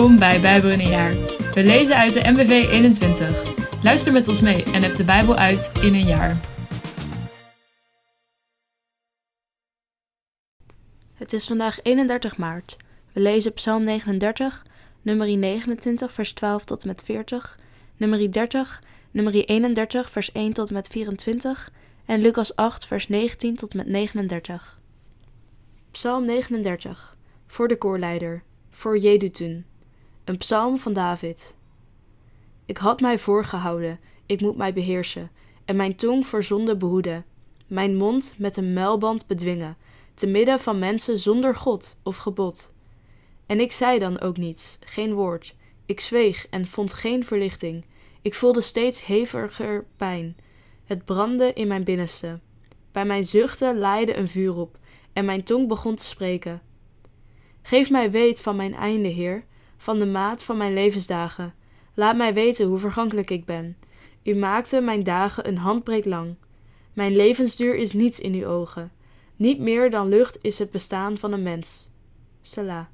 [0.00, 1.14] Welkom bij Bijbel in een jaar.
[1.54, 3.54] We lezen uit de MBV 21.
[3.82, 6.40] Luister met ons mee en heb de Bijbel uit in een jaar.
[11.14, 12.76] Het is vandaag 31 maart.
[13.12, 14.66] We lezen Psalm 39,
[15.02, 17.58] nummer 29, vers 12 tot met 40,
[17.96, 21.72] nummer 30, nummer 31, vers 1 tot met 24
[22.06, 24.80] en Lucas 8, vers 19 tot met 39.
[25.90, 29.64] Psalm 39, voor de koorleider, voor Jedutun,
[30.30, 31.54] een psalm van David.
[32.66, 35.30] Ik had mij voorgehouden, ik moet mij beheersen,
[35.64, 37.24] en mijn tong voor zonde behoeden,
[37.66, 39.76] mijn mond met een muilband bedwingen,
[40.14, 42.72] te midden van mensen zonder God of gebod.
[43.46, 45.54] En ik zei dan ook niets, geen woord.
[45.86, 47.84] Ik zweeg en vond geen verlichting.
[48.22, 50.36] Ik voelde steeds heviger pijn.
[50.84, 52.40] Het brandde in mijn binnenste.
[52.92, 54.78] Bij mijn zuchten laaide een vuur op,
[55.12, 56.62] en mijn tong begon te spreken.
[57.62, 59.44] Geef mij weet van mijn einde, Heer,
[59.80, 61.54] van de maat van mijn levensdagen.
[61.94, 63.76] Laat mij weten hoe vergankelijk ik ben.
[64.22, 66.34] U maakte mijn dagen een handbreek lang.
[66.92, 68.92] Mijn levensduur is niets in uw ogen.
[69.36, 71.90] Niet meer dan lucht is het bestaan van een mens.
[72.42, 72.84] Selah.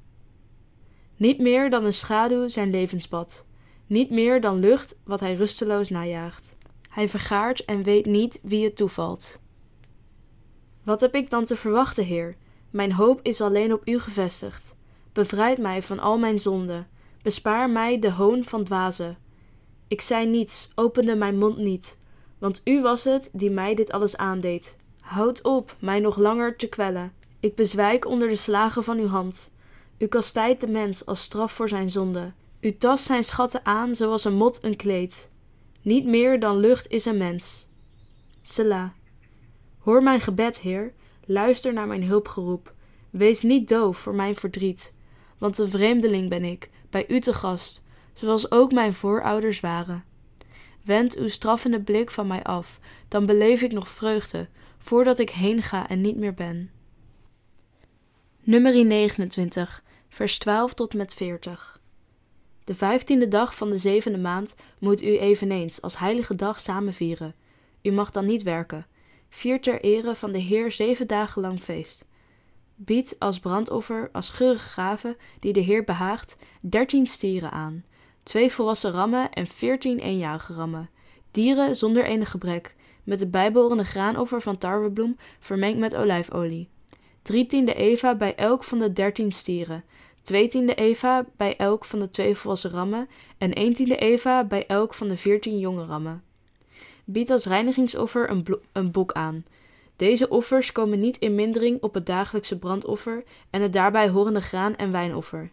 [1.17, 3.45] Niet meer dan een schaduw zijn levenspad.
[3.87, 6.57] Niet meer dan lucht wat hij rusteloos najaagt.
[6.89, 9.39] Hij vergaart en weet niet wie het toevalt.
[10.83, 12.35] Wat heb ik dan te verwachten, Heer?
[12.69, 14.76] Mijn hoop is alleen op U gevestigd.
[15.17, 16.87] Bevrijd mij van al mijn zonden.
[17.21, 19.17] Bespaar mij de hoon van dwazen.
[19.87, 21.97] Ik zei niets, opende mijn mond niet,
[22.37, 24.77] want U was het die mij dit alles aandeed.
[24.99, 27.13] Houd op mij nog langer te kwellen.
[27.39, 29.51] Ik bezwijk onder de slagen van uw hand.
[29.97, 32.33] U kastijdt de mens als straf voor zijn zonde.
[32.59, 35.29] U tast zijn schatten aan zoals een mot een kleed.
[35.81, 37.67] Niet meer dan lucht is een mens.
[38.43, 38.89] Selah.
[39.77, 40.93] Hoor mijn gebed, Heer.
[41.25, 42.73] Luister naar mijn hulpgeroep.
[43.09, 44.95] Wees niet doof voor mijn verdriet,
[45.37, 47.83] want een vreemdeling ben ik, bij u te gast,
[48.13, 50.03] zoals ook mijn voorouders waren.
[50.83, 54.47] Wend uw straffende blik van mij af, dan beleef ik nog vreugde,
[54.77, 56.71] voordat ik heen ga en niet meer ben.
[58.43, 61.81] Nummer 29, vers 12 tot en met 40.
[62.63, 67.35] De vijftiende dag van de zevende maand moet u eveneens als heilige dag samen vieren.
[67.81, 68.87] U mag dan niet werken.
[69.29, 72.05] Vier ter ere van de Heer zeven dagen lang feest.
[72.79, 77.83] Bied als brandoffer, als geurige gave, die de Heer behaagt, dertien stieren aan,
[78.23, 80.89] twee volwassen rammen en veertien eenjarige rammen,
[81.31, 86.69] dieren zonder enig gebrek, met de bijbehorende graanoffer van tarwebloem vermengd met olijfolie.
[87.21, 89.83] Drie tiende eva bij elk van de dertien stieren,
[90.21, 94.65] twee tiende eva bij elk van de twee volwassen rammen en één tiende eva bij
[94.67, 96.23] elk van de veertien jonge rammen.
[97.03, 99.45] Bied als reinigingsoffer een, een aan.
[99.97, 104.75] Deze offers komen niet in mindering op het dagelijkse brandoffer en het daarbij horende graan-
[104.75, 105.51] en wijnoffer.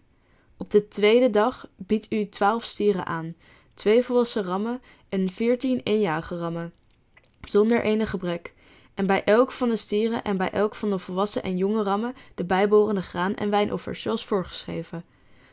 [0.57, 3.35] Op de tweede dag biedt u twaalf stieren aan,
[3.75, 6.73] twee volwassen rammen en veertien eenjarige rammen,
[7.41, 8.55] zonder enig gebrek.
[8.95, 12.15] En bij elk van de stieren en bij elk van de volwassen en jonge rammen
[12.35, 15.05] de bijbehorende graan- en wijnoffers, zoals voorgeschreven.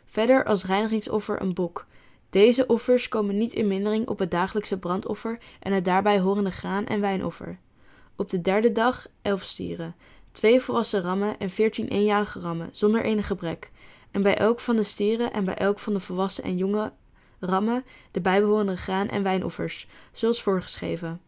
[0.06, 1.86] Verder als reinigingsoffer een bok.
[2.30, 6.86] Deze offers komen niet in mindering op het dagelijkse brandoffer en het daarbij horende graan-
[6.86, 7.60] en wijnoffer.
[8.22, 9.96] Op de derde dag elf stieren,
[10.32, 13.72] twee volwassen rammen en veertien eenjarige rammen, zonder enig gebrek.
[14.12, 16.92] En bij elk van de stieren en bij elk van de volwassen en jonge
[17.40, 21.22] rammen de bijbehorende graan- en wijnoffers, zoals voorgeschreven.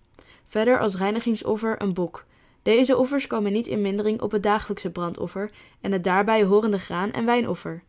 [0.47, 2.25] Verder als reinigingsoffer een bok.
[2.61, 7.11] Deze offers komen niet in mindering op het dagelijkse brandoffer en het daarbij horende graan-
[7.11, 7.83] en wijnoffer.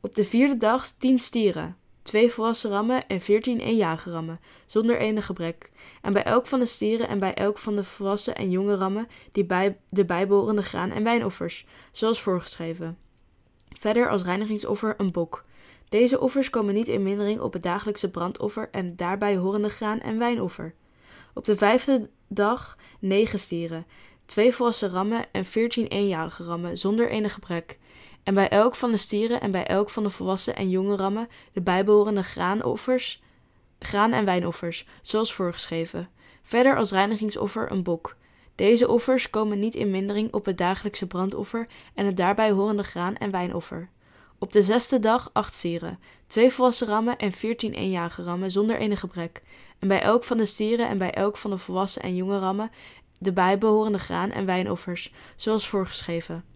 [0.00, 5.26] Op de vierde dag tien stieren, twee volwassen rammen en veertien eenjarige rammen, zonder enig
[5.26, 5.70] gebrek.
[6.02, 9.08] En bij elk van de stieren en bij elk van de volwassen en jonge rammen
[9.32, 12.98] die bij de bijbehorende graan- en wijnoffers, zoals voorgeschreven.
[13.78, 15.44] Verder als reinigingsoffer een bok.
[15.88, 20.18] Deze offers komen niet in mindering op het dagelijkse brandoffer en daarbij horende graan- en
[20.18, 20.74] wijnoffer.
[21.34, 23.86] Op de vijfde dag negen stieren,
[24.26, 27.78] twee volwassen rammen en veertien eenjarige rammen, zonder enig gebrek.
[28.30, 31.28] En bij elk van de stieren en bij elk van de volwassen en jonge rammen
[31.52, 33.22] de bijbehorende graanoffers,
[33.78, 36.08] graan- en wijnoffers, zoals voorgeschreven.
[36.42, 38.16] Verder als reinigingsoffer een bok.
[38.54, 43.16] Deze offers komen niet in mindering op het dagelijkse brandoffer en het daarbij horende graan-
[43.16, 43.88] en wijnoffer.
[44.38, 49.00] Op de zesde dag acht stieren, twee volwassen rammen en veertien eenjarige rammen zonder enig
[49.00, 49.42] gebrek.
[49.78, 52.70] En bij elk van de stieren en bij elk van de volwassen en jonge rammen
[53.18, 56.49] de bijbehorende graan- en wijnoffers, zoals voorgeschreven.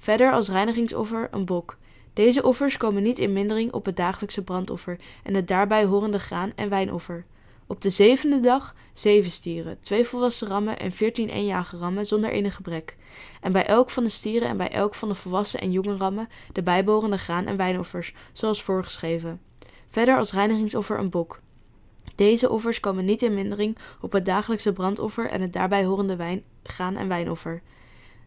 [0.00, 1.76] Verder als reinigingsoffer een bok.
[2.12, 6.52] Deze offers komen niet in mindering op het dagelijkse brandoffer en het daarbij horende graan-
[6.56, 7.24] en wijnoffer.
[7.66, 12.54] Op de zevende dag zeven stieren, twee volwassen rammen en veertien eenjarige rammen zonder enig
[12.54, 12.96] gebrek.
[13.40, 16.28] En bij elk van de stieren en bij elk van de volwassen en jonge rammen
[16.52, 19.40] de bijbehorende graan- en wijnoffers, zoals voorgeschreven.
[19.88, 21.40] Verder als reinigingsoffer een bok.
[22.14, 26.42] Deze offers komen niet in mindering op het dagelijkse brandoffer en het daarbij horende wijn,
[26.62, 27.62] graan- en wijnoffer.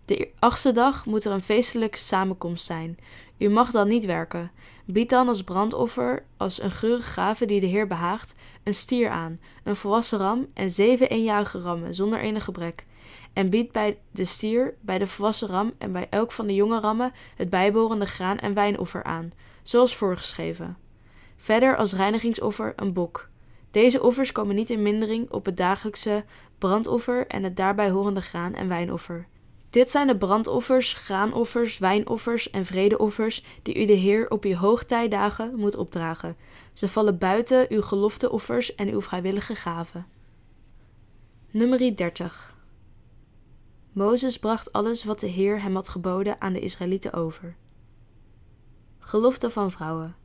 [0.06, 2.98] De achtste dag moet er een feestelijke samenkomst zijn.
[3.38, 4.52] U mag dan niet werken.
[4.86, 9.40] Bied dan als brandoffer, als een geurige gave die de Heer behaagt, een stier aan,
[9.64, 12.86] een volwassen ram en zeven eenjarige rammen, zonder enig gebrek.
[13.34, 16.80] En bied bij de stier, bij de volwassen ram en bij elk van de jonge
[16.80, 19.32] rammen het bijbehorende graan- en wijnoffer aan,
[19.64, 20.78] zoals voorgeschreven.
[21.38, 23.30] Verder als reinigingsoffer een bok.
[23.72, 26.24] Deze offers komen niet in mindering op het dagelijkse
[26.58, 29.28] brandoffer en het daarbij horende graan- en wijnoffer.
[29.76, 35.56] Dit zijn de brandoffers, graanoffers, wijnoffers en vredeoffers die u de Heer op uw hoogtijdagen
[35.56, 36.38] moet opdragen.
[36.74, 40.08] Ze vallen buiten uw gelofteoffers en uw vrijwillige gaven.
[41.52, 42.56] Nummer 30
[43.92, 47.56] Mozes bracht alles wat de Heer hem had geboden aan de Israëlieten over.
[49.00, 50.16] Gelofte van vrouwen.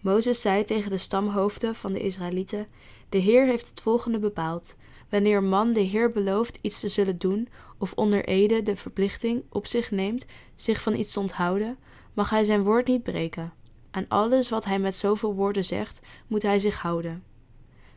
[0.00, 2.66] Mozes zei tegen de stamhoofden van de Israëlieten:
[3.08, 4.76] De Heer heeft het volgende bepaald.
[5.10, 7.48] Wanneer man de Heer belooft iets te zullen doen,
[7.78, 11.76] of onder ede de verplichting op zich neemt zich van iets te onthouden,
[12.14, 13.52] mag hij zijn woord niet breken.
[13.90, 17.24] Aan alles wat hij met zoveel woorden zegt, moet hij zich houden.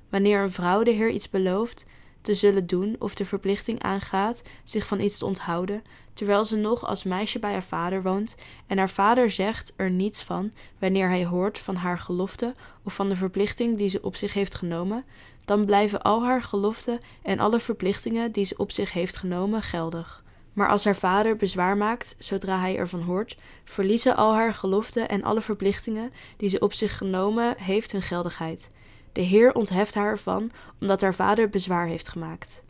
[0.09, 1.85] Wanneer een vrouw de Heer iets belooft
[2.21, 5.83] te zullen doen of de verplichting aangaat zich van iets te onthouden,
[6.13, 8.35] terwijl ze nog als meisje bij haar vader woont,
[8.67, 13.09] en haar vader zegt er niets van wanneer hij hoort van haar gelofte of van
[13.09, 15.05] de verplichting die ze op zich heeft genomen,
[15.45, 20.23] dan blijven al haar geloften en alle verplichtingen die ze op zich heeft genomen geldig.
[20.53, 25.23] Maar als haar vader bezwaar maakt, zodra hij ervan hoort, verliezen al haar geloften en
[25.23, 28.69] alle verplichtingen die ze op zich genomen heeft hun geldigheid.
[29.11, 32.63] De Heer ontheft haar ervan, omdat haar vader bezwaar heeft gemaakt.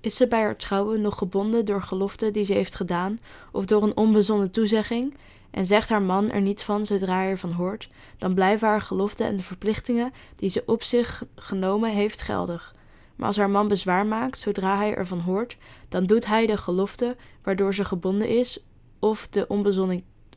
[0.00, 3.18] Is ze bij haar trouwen nog gebonden door geloften die ze heeft gedaan,
[3.52, 5.14] of door een onbezonnen toezegging,
[5.50, 7.88] en zegt haar man er niets van zodra hij ervan hoort,
[8.18, 12.74] dan blijven haar geloften en de verplichtingen die ze op zich genomen heeft geldig.
[13.16, 15.56] Maar als haar man bezwaar maakt zodra hij ervan hoort,
[15.88, 18.58] dan doet hij de gelofte waardoor ze gebonden is,
[18.98, 19.46] of de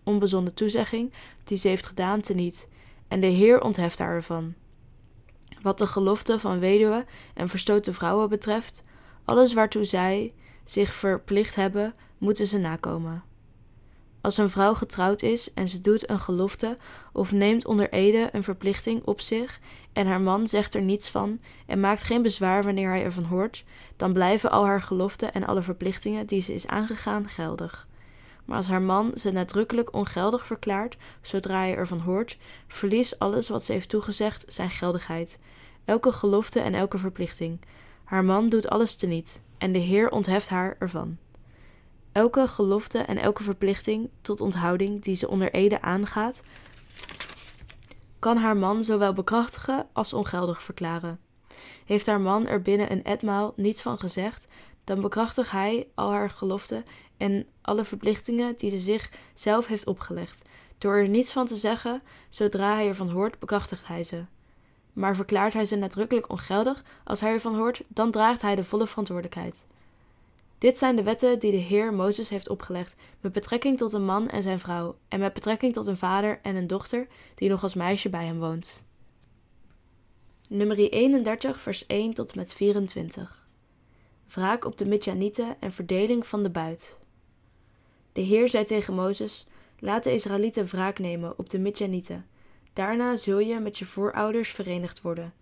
[0.04, 1.14] onbezonnen, toezegging
[1.44, 2.68] die ze heeft gedaan teniet,
[3.08, 4.54] en de Heer ontheft haar ervan.
[5.62, 8.84] Wat de gelofte van weduwen en verstoten vrouwen betreft,
[9.26, 10.34] alles waartoe zij
[10.64, 13.24] zich verplicht hebben, moeten ze nakomen.
[14.24, 16.78] Als een vrouw getrouwd is en ze doet een gelofte
[17.14, 19.60] of neemt onder ede een verplichting op zich
[19.94, 23.64] en haar man zegt er niets van en maakt geen bezwaar wanneer hij ervan hoort,
[23.96, 27.88] dan blijven al haar geloften en alle verplichtingen die ze is aangegaan geldig.
[28.46, 32.38] Maar als haar man ze nadrukkelijk ongeldig verklaart zodra hij ervan hoort,
[32.68, 35.40] verliest alles wat ze heeft toegezegd zijn geldigheid,
[35.86, 37.60] elke gelofte en elke verplichting.
[38.04, 41.18] Haar man doet alles teniet en de Heer ontheft haar ervan.
[42.14, 46.42] Elke gelofte en elke verplichting tot onthouding die ze onder ede aangaat,
[48.20, 51.20] kan haar man zowel bekrachtigen als ongeldig verklaren.
[51.86, 54.48] Heeft haar man er binnen een etmaal niets van gezegd,
[54.84, 56.86] dan bekrachtigt hij al haar geloften
[57.18, 60.42] en alle verplichtingen die ze zich zelf heeft opgelegd.
[60.78, 64.26] Door er niets van te zeggen, zodra hij ervan hoort, bekrachtigt hij ze.
[64.94, 68.88] Maar verklaart hij ze nadrukkelijk ongeldig als hij ervan hoort, dan draagt hij de volle
[68.88, 69.66] verantwoordelijkheid.
[70.64, 74.30] Dit zijn de wetten die de Heer Mozes heeft opgelegd met betrekking tot een man
[74.30, 77.74] en zijn vrouw en met betrekking tot een vader en een dochter die nog als
[77.74, 78.84] meisje bij hem woont.
[80.50, 83.48] Nummer 31 vers 1 tot met 24
[84.28, 87.00] Wraak op de Midjanieten en verdeling van de buit.
[88.14, 89.48] De Heer zei tegen Mozes,
[89.80, 92.28] laat de Israëlieten wraak nemen op de Midjanieten.
[92.74, 95.34] Daarna zul je met je voorouders verenigd worden.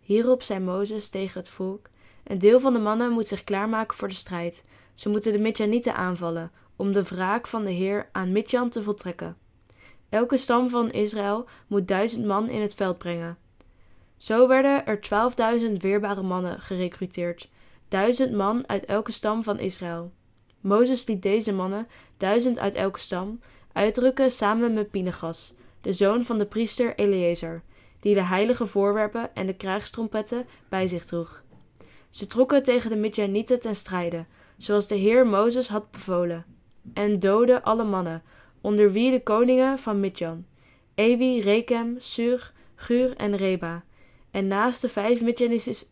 [0.00, 1.90] Hierop zei Mozes tegen het volk,
[2.28, 4.64] een deel van de mannen moet zich klaarmaken voor de strijd.
[4.94, 9.36] Ze moeten de Midjanieten aanvallen, om de wraak van de Heer aan Midjan te voltrekken.
[10.08, 13.38] Elke stam van Israël moet duizend man in het veld brengen.
[14.16, 17.50] Zo werden er twaalfduizend weerbare mannen gerekruteerd,
[17.88, 20.12] duizend man uit elke stam van Israël.
[20.60, 23.40] Mozes liet deze mannen, duizend uit elke stam,
[23.72, 27.62] uitdrukken samen met Pinegas, de zoon van de priester Eleazar,
[28.00, 31.42] die de heilige voorwerpen en de krijgstrompetten bij zich droeg.
[32.10, 36.44] Ze trokken tegen de Midjanieten ten strijde, zoals de Heer Mozes had bevolen,
[36.92, 38.22] en doodden alle mannen,
[38.60, 40.44] onder wie de koningen van Midjan,
[40.94, 43.84] Ewi, Rekem, Sur, Gur en Reba.
[44.30, 45.22] En naast de vijf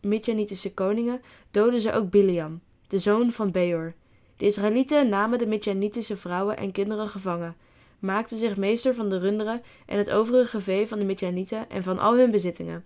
[0.01, 1.21] Midjanitische koningen
[1.51, 3.93] doodden ze ook Biliam, de zoon van Beor.
[4.37, 7.55] De Israëlieten namen de Midjanitische vrouwen en kinderen gevangen,
[7.99, 11.99] maakten zich meester van de runderen en het overige vee van de Midjanieten en van
[11.99, 12.85] al hun bezittingen.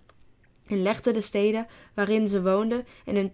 [0.66, 3.30] En legde de steden waarin ze woonden en hun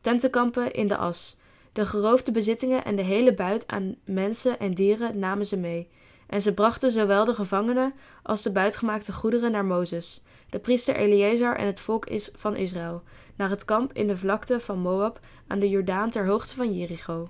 [0.00, 1.36] tentenkampen, in de as.
[1.72, 5.88] De geroofde bezittingen en de hele buit aan mensen en dieren namen ze mee.
[6.26, 11.56] En ze brachten zowel de gevangenen als de buitgemaakte goederen naar Mozes, de priester Eleazar
[11.56, 13.02] en het volk van Israël,
[13.36, 17.28] naar het kamp in de vlakte van Moab aan de Jordaan ter hoogte van Jericho.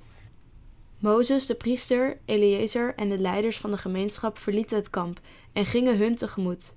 [0.99, 5.21] Mozes, de priester, Eleazar en de leiders van de gemeenschap verlieten het kamp
[5.53, 6.75] en gingen hun tegemoet.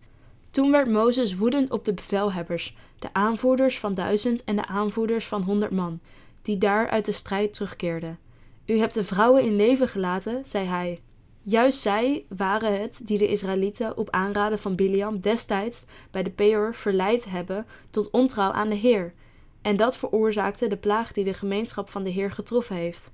[0.51, 5.41] Toen werd Mozes woedend op de bevelhebbers, de aanvoerders van duizend en de aanvoerders van
[5.41, 5.99] honderd man,
[6.41, 8.19] die daar uit de strijd terugkeerden.
[8.65, 11.01] U hebt de vrouwen in leven gelaten, zei hij.
[11.41, 16.75] Juist zij waren het die de Israëlieten op aanraden van Biliam destijds bij de Peor
[16.75, 19.13] verleid hebben tot ontrouw aan de Heer,
[19.61, 23.11] en dat veroorzaakte de plaag die de gemeenschap van de Heer getroffen heeft.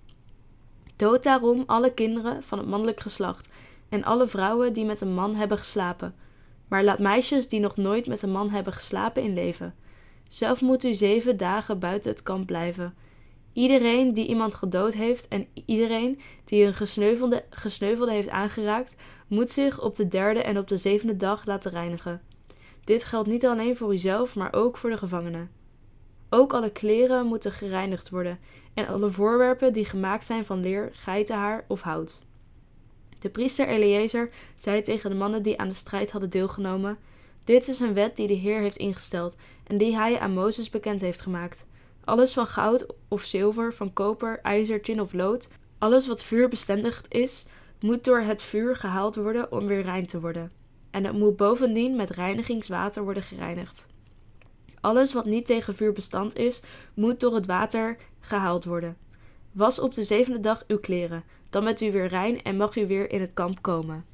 [0.95, 3.47] Dood daarom alle kinderen van het mannelijk geslacht
[3.89, 6.15] en alle vrouwen die met een man hebben geslapen,
[6.73, 9.75] maar laat meisjes die nog nooit met een man hebben geslapen in leven.
[10.27, 12.93] Zelf moet u zeven dagen buiten het kamp blijven.
[13.51, 18.95] Iedereen die iemand gedood heeft en iedereen die een gesneuvelde, gesneuvelde heeft aangeraakt,
[19.27, 22.21] moet zich op de derde en op de zevende dag laten reinigen.
[22.83, 25.51] Dit geldt niet alleen voor uzelf, maar ook voor de gevangenen.
[26.29, 28.39] Ook alle kleren moeten gereinigd worden
[28.73, 32.23] en alle voorwerpen die gemaakt zijn van leer, geitenhaar of hout.
[33.23, 36.97] De priester Eleazar zei tegen de mannen die aan de strijd hadden deelgenomen:
[37.43, 39.35] Dit is een wet die de Heer heeft ingesteld
[39.67, 41.65] en die hij aan Mozes bekend heeft gemaakt.
[42.03, 47.45] Alles van goud of zilver, van koper, ijzer, tin of lood, alles wat vuurbestendig is,
[47.79, 50.51] moet door het vuur gehaald worden om weer rein te worden.
[50.91, 53.87] En het moet bovendien met reinigingswater worden gereinigd.
[54.81, 56.61] Alles wat niet tegen vuur bestand is,
[56.93, 58.97] moet door het water gehaald worden.
[59.53, 62.87] Was op de zevende dag uw kleren, dan bent u weer rein en mag u
[62.87, 64.05] weer in het kamp komen.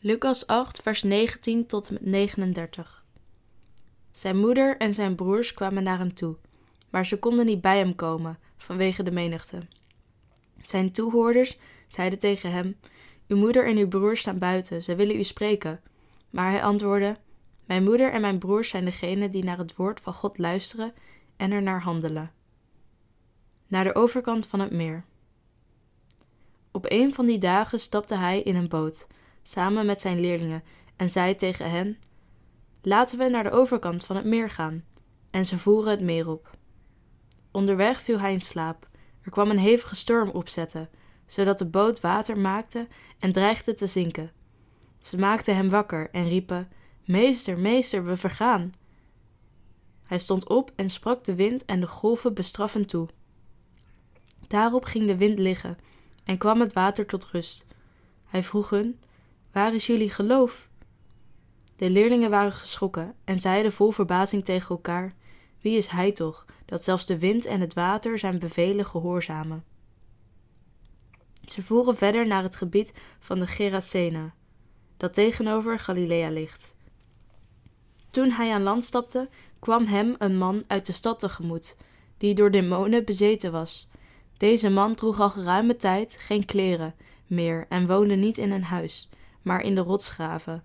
[0.00, 3.04] Lucas 8, vers 19 tot en met 39.
[4.10, 6.36] Zijn moeder en zijn broers kwamen naar hem toe,
[6.90, 9.58] maar ze konden niet bij hem komen vanwege de menigte.
[10.62, 11.58] Zijn toehoorders
[11.88, 12.76] zeiden tegen hem:
[13.28, 15.80] Uw moeder en uw broers staan buiten, ze willen u spreken.
[16.30, 17.16] Maar hij antwoordde:
[17.64, 20.94] Mijn moeder en mijn broers zijn degenen die naar het woord van God luisteren
[21.36, 22.32] en er naar handelen.
[23.74, 25.04] Naar de overkant van het meer.
[26.70, 29.06] Op een van die dagen stapte hij in een boot,
[29.42, 30.62] samen met zijn leerlingen,
[30.96, 31.98] en zei tegen hen:
[32.82, 34.84] Laten we naar de overkant van het meer gaan.
[35.30, 36.56] En ze voeren het meer op.
[37.50, 38.88] Onderweg viel hij in slaap.
[39.22, 40.88] Er kwam een hevige storm opzetten,
[41.26, 42.88] zodat de boot water maakte
[43.18, 44.32] en dreigde te zinken.
[44.98, 46.70] Ze maakten hem wakker en riepen:
[47.04, 48.72] Meester, meester, we vergaan.
[50.04, 53.08] Hij stond op en sprak de wind en de golven bestraffend toe.
[54.48, 55.78] Daarop ging de wind liggen
[56.24, 57.66] en kwam het water tot rust.
[58.24, 59.00] Hij vroeg hun:
[59.52, 60.68] Waar is jullie geloof?
[61.76, 65.14] De leerlingen waren geschrokken en zeiden vol verbazing tegen elkaar:
[65.60, 69.64] Wie is hij toch, dat zelfs de wind en het water zijn bevelen gehoorzamen?
[71.44, 74.34] Ze voeren verder naar het gebied van de Gerasena,
[74.96, 76.74] dat tegenover Galilea ligt.
[78.10, 81.76] Toen hij aan land stapte, kwam hem een man uit de stad tegemoet,
[82.18, 83.88] die door demonen bezeten was.
[84.36, 86.94] Deze man droeg al geruime tijd geen kleren
[87.26, 89.08] meer en woonde niet in een huis,
[89.42, 90.64] maar in de rotsgraven.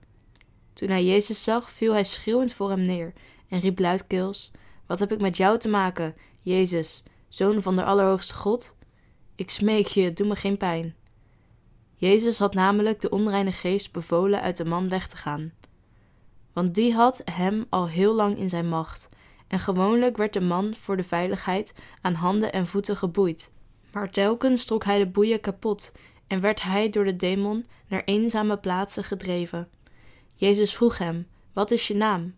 [0.73, 3.13] Toen hij Jezus zag, viel hij schreeuwend voor hem neer
[3.47, 4.51] en riep luidkeels:
[4.85, 8.75] Wat heb ik met jou te maken, Jezus, zoon van de Allerhoogste God?
[9.35, 10.95] Ik smeek je, doe me geen pijn.
[11.95, 15.53] Jezus had namelijk de onreine geest bevolen uit de man weg te gaan.
[16.53, 19.09] Want die had hem al heel lang in zijn macht,
[19.47, 23.51] en gewoonlijk werd de man voor de veiligheid aan handen en voeten geboeid.
[23.91, 25.91] Maar telkens trok hij de boeien kapot
[26.27, 29.69] en werd hij door de demon naar eenzame plaatsen gedreven.
[30.36, 32.36] Jezus vroeg hem: Wat is je naam?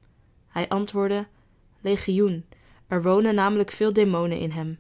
[0.48, 1.28] Hij antwoordde:
[1.82, 2.46] Legioen.
[2.88, 4.80] Er wonen namelijk veel demonen in hem.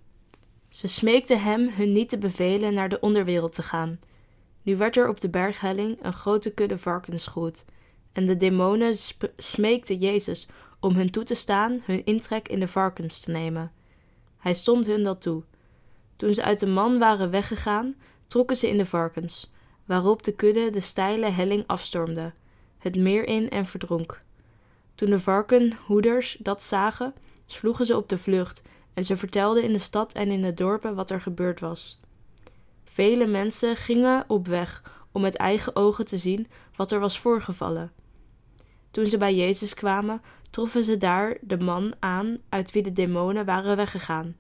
[0.69, 3.99] Ze smeekten hem hun niet te bevelen naar de onderwereld te gaan.
[4.61, 7.65] Nu werd er op de berghelling een grote kudde varkens gehoed,
[8.11, 8.95] en de demonen
[9.37, 10.47] smeekten Jezus
[10.79, 13.71] om hun toe te staan hun intrek in de varkens te nemen.
[14.37, 15.43] Hij stond hun dat toe.
[16.21, 17.95] Toen ze uit de man waren weggegaan,
[18.27, 19.51] trokken ze in de varkens,
[19.85, 22.33] waarop de kudde de steile helling afstormde,
[22.77, 24.21] het meer in en verdronk.
[24.95, 27.13] Toen de varkenhoeders dat zagen,
[27.45, 28.61] sloegen ze op de vlucht
[28.93, 31.99] en ze vertelden in de stad en in de dorpen wat er gebeurd was.
[32.83, 37.91] Vele mensen gingen op weg om met eigen ogen te zien wat er was voorgevallen.
[38.91, 43.45] Toen ze bij Jezus kwamen, troffen ze daar de man aan uit wie de demonen
[43.45, 44.35] waren weggegaan.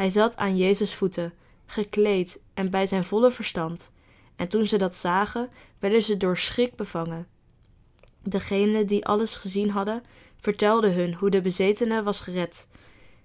[0.00, 1.32] Hij zat aan Jezus' voeten,
[1.66, 3.90] gekleed en bij zijn volle verstand.
[4.36, 7.26] En toen ze dat zagen, werden ze door schrik bevangen.
[8.22, 10.02] Degenen die alles gezien hadden,
[10.36, 12.68] vertelde hun hoe de bezetene was gered.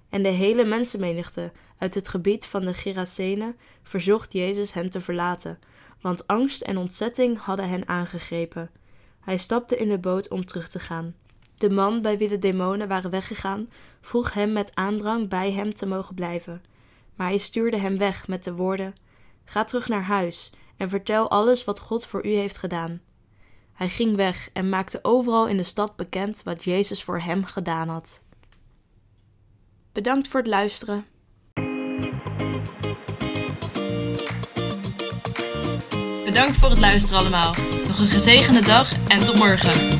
[0.10, 5.60] En de hele mensenmenigte uit het gebied van de Gerasenen verzocht Jezus hen te verlaten,
[6.02, 8.72] want angst en ontzetting hadden hen aangegrepen.
[9.20, 11.16] Hij stapte in de boot om terug te gaan.
[11.58, 13.70] De man bij wie de demonen waren weggegaan,
[14.02, 16.64] vroeg hem met aandrang bij hem te mogen blijven.
[17.16, 18.96] Maar hij stuurde hem weg met de woorden:
[19.46, 23.02] Ga terug naar huis en vertel alles wat God voor u heeft gedaan.
[23.74, 27.90] Hij ging weg en maakte overal in de stad bekend wat Jezus voor hem gedaan
[27.90, 28.24] had.
[29.92, 31.06] Bedankt voor het luisteren.
[36.26, 37.56] Bedankt voor het luisteren allemaal.
[37.88, 40.00] Nog een gezegende dag en tot morgen.